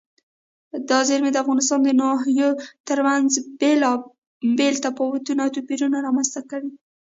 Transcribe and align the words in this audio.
دا 0.89 0.99
زیرمې 1.07 1.31
د 1.33 1.37
افغانستان 1.43 1.79
د 1.83 1.89
ناحیو 2.01 2.51
ترمنځ 2.87 3.31
بېلابېل 3.59 4.75
تفاوتونه 4.85 5.39
او 5.43 5.53
توپیرونه 5.55 5.97
رامنځ 6.05 6.27
ته 6.35 6.41
کوي. 6.49 6.71